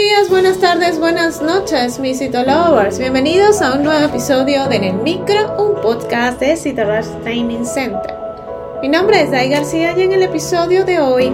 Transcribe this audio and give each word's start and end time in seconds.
días, 0.00 0.30
buenas 0.30 0.58
tardes, 0.58 0.98
buenas 0.98 1.42
noches, 1.42 1.98
mis 1.98 2.18
Cito 2.18 2.42
Lovers. 2.42 2.98
Bienvenidos 2.98 3.60
a 3.60 3.74
un 3.74 3.82
nuevo 3.82 4.06
episodio 4.06 4.66
de 4.66 4.76
En 4.76 5.02
Micro, 5.02 5.56
un 5.58 5.80
podcast 5.82 6.40
de 6.40 6.56
Cito 6.56 6.82
Training 7.22 7.64
Center. 7.64 8.14
Mi 8.80 8.88
nombre 8.88 9.20
es 9.20 9.30
Dai 9.30 9.50
García 9.50 9.92
y 9.94 10.02
en 10.02 10.12
el 10.12 10.22
episodio 10.22 10.86
de 10.86 11.00
hoy 11.00 11.30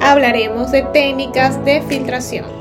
hablaremos 0.00 0.72
de 0.72 0.82
técnicas 0.94 1.62
de 1.66 1.82
filtración. 1.82 2.59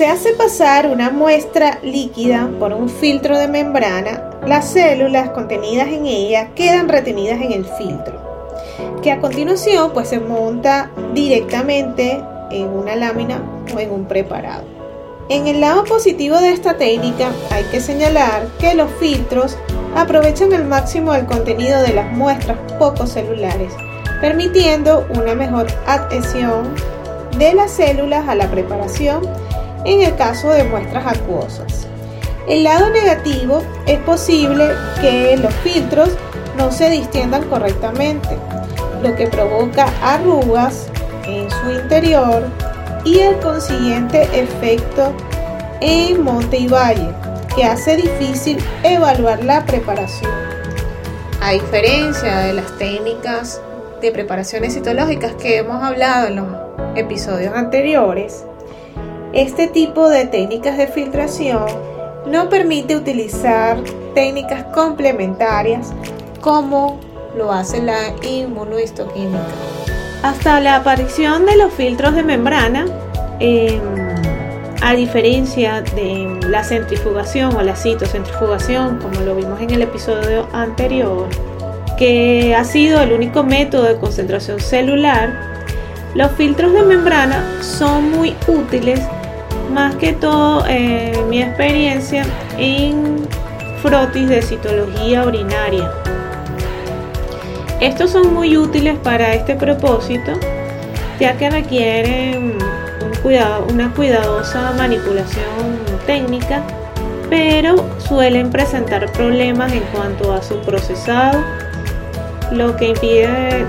Se 0.00 0.06
hace 0.06 0.32
pasar 0.32 0.86
una 0.86 1.10
muestra 1.10 1.78
líquida 1.82 2.48
por 2.58 2.72
un 2.72 2.88
filtro 2.88 3.36
de 3.36 3.48
membrana, 3.48 4.30
las 4.46 4.70
células 4.70 5.28
contenidas 5.28 5.88
en 5.88 6.06
ella 6.06 6.54
quedan 6.54 6.88
retenidas 6.88 7.38
en 7.42 7.52
el 7.52 7.66
filtro, 7.66 8.18
que 9.02 9.12
a 9.12 9.20
continuación 9.20 9.90
pues 9.92 10.08
se 10.08 10.18
monta 10.18 10.90
directamente 11.12 12.18
en 12.50 12.68
una 12.68 12.96
lámina 12.96 13.42
o 13.76 13.78
en 13.78 13.90
un 13.90 14.06
preparado. 14.06 14.64
En 15.28 15.46
el 15.46 15.60
lado 15.60 15.84
positivo 15.84 16.38
de 16.38 16.52
esta 16.52 16.78
técnica 16.78 17.30
hay 17.50 17.64
que 17.64 17.82
señalar 17.82 18.48
que 18.58 18.72
los 18.72 18.90
filtros 18.92 19.58
aprovechan 19.94 20.54
al 20.54 20.64
máximo 20.64 21.12
el 21.12 21.26
contenido 21.26 21.82
de 21.82 21.92
las 21.92 22.10
muestras 22.10 22.56
poco 22.78 23.06
celulares, 23.06 23.74
permitiendo 24.22 25.06
una 25.14 25.34
mejor 25.34 25.66
adhesión 25.86 26.74
de 27.36 27.52
las 27.52 27.70
células 27.70 28.26
a 28.28 28.34
la 28.34 28.50
preparación 28.50 29.28
en 29.84 30.02
el 30.02 30.14
caso 30.16 30.50
de 30.50 30.64
muestras 30.64 31.16
acuosas. 31.16 31.86
El 32.48 32.64
lado 32.64 32.90
negativo 32.90 33.62
es 33.86 33.98
posible 34.00 34.70
que 35.00 35.36
los 35.36 35.54
filtros 35.56 36.10
no 36.56 36.72
se 36.72 36.90
distiendan 36.90 37.48
correctamente, 37.48 38.36
lo 39.02 39.14
que 39.14 39.26
provoca 39.26 39.86
arrugas 40.02 40.88
en 41.26 41.48
su 41.50 41.70
interior 41.70 42.44
y 43.04 43.20
el 43.20 43.38
consiguiente 43.38 44.22
efecto 44.34 45.12
en 45.80 46.22
monte 46.22 46.58
y 46.58 46.68
valle, 46.68 47.08
que 47.54 47.64
hace 47.64 47.96
difícil 47.96 48.58
evaluar 48.82 49.44
la 49.44 49.64
preparación. 49.64 50.32
A 51.42 51.52
diferencia 51.52 52.40
de 52.40 52.52
las 52.52 52.76
técnicas 52.78 53.60
de 54.02 54.12
preparaciones 54.12 54.74
citológicas 54.74 55.34
que 55.34 55.58
hemos 55.58 55.82
hablado 55.82 56.26
en 56.26 56.36
los 56.36 56.48
episodios 56.96 57.54
anteriores, 57.54 58.44
este 59.32 59.68
tipo 59.68 60.08
de 60.08 60.26
técnicas 60.26 60.76
de 60.76 60.88
filtración 60.88 61.66
no 62.26 62.48
permite 62.48 62.96
utilizar 62.96 63.78
técnicas 64.14 64.64
complementarias 64.74 65.92
como 66.40 66.98
lo 67.36 67.52
hace 67.52 67.80
la 67.80 68.12
inmunohistoquímica. 68.22 69.38
Hasta 70.22 70.60
la 70.60 70.76
aparición 70.76 71.46
de 71.46 71.56
los 71.56 71.72
filtros 71.72 72.14
de 72.14 72.22
membrana, 72.22 72.86
em, 73.38 73.80
a 74.82 74.94
diferencia 74.94 75.82
de 75.82 76.40
la 76.48 76.64
centrifugación 76.64 77.54
o 77.54 77.62
la 77.62 77.76
citocentrifugación, 77.76 78.98
como 78.98 79.20
lo 79.20 79.36
vimos 79.36 79.60
en 79.60 79.70
el 79.70 79.82
episodio 79.82 80.48
anterior, 80.52 81.28
que 81.96 82.54
ha 82.54 82.64
sido 82.64 83.00
el 83.00 83.12
único 83.12 83.44
método 83.44 83.84
de 83.84 83.96
concentración 83.96 84.58
celular, 84.58 85.50
los 86.14 86.32
filtros 86.32 86.72
de 86.72 86.82
membrana 86.82 87.44
son 87.62 88.10
muy 88.10 88.34
útiles 88.48 89.00
más 89.70 89.94
que 89.96 90.12
todo 90.12 90.64
eh, 90.68 91.12
mi 91.28 91.42
experiencia 91.42 92.24
en 92.58 93.26
frotis 93.82 94.28
de 94.28 94.42
citología 94.42 95.24
urinaria. 95.24 95.90
Estos 97.80 98.10
son 98.10 98.34
muy 98.34 98.56
útiles 98.56 98.98
para 98.98 99.34
este 99.34 99.54
propósito, 99.54 100.32
ya 101.18 101.36
que 101.36 101.48
requieren 101.48 102.58
una 103.68 103.92
cuidadosa 103.94 104.72
manipulación 104.76 105.78
técnica, 106.06 106.62
pero 107.30 107.76
suelen 107.98 108.50
presentar 108.50 109.10
problemas 109.12 109.72
en 109.72 109.82
cuanto 109.94 110.32
a 110.32 110.42
su 110.42 110.58
procesado, 110.60 111.42
lo 112.50 112.76
que 112.76 112.88
impide 112.88 113.64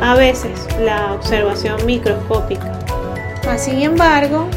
a 0.00 0.14
veces 0.14 0.66
la 0.80 1.12
observación 1.12 1.84
microscópica. 1.84 2.72
Sin 3.56 3.82
embargo, 3.82 4.48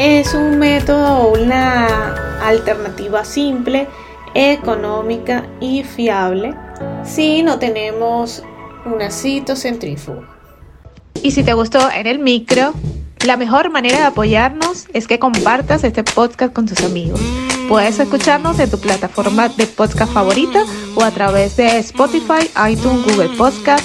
es 0.00 0.32
un 0.32 0.58
método 0.58 1.28
una 1.28 2.14
alternativa 2.40 3.22
simple, 3.22 3.86
económica 4.32 5.44
y 5.60 5.84
fiable 5.84 6.54
si 7.04 7.42
no 7.42 7.58
tenemos 7.58 8.42
una 8.86 9.10
citocentrífuga. 9.10 10.26
Y 11.22 11.32
si 11.32 11.44
te 11.44 11.52
gustó 11.52 11.90
en 11.90 12.06
el 12.06 12.18
micro, 12.18 12.72
la 13.26 13.36
mejor 13.36 13.70
manera 13.70 13.98
de 13.98 14.04
apoyarnos 14.04 14.86
es 14.94 15.06
que 15.06 15.18
compartas 15.18 15.84
este 15.84 16.02
podcast 16.02 16.54
con 16.54 16.64
tus 16.64 16.82
amigos. 16.82 17.20
Puedes 17.68 18.00
escucharnos 18.00 18.58
en 18.58 18.70
tu 18.70 18.80
plataforma 18.80 19.50
de 19.50 19.66
podcast 19.66 20.14
favorita 20.14 20.64
o 20.94 21.04
a 21.04 21.10
través 21.10 21.58
de 21.58 21.78
Spotify, 21.78 22.48
iTunes, 22.70 23.04
Google 23.04 23.36
Podcast 23.36 23.84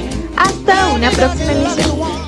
una 1.01 1.09
próxima 1.09 1.51
emisión. 1.51 2.20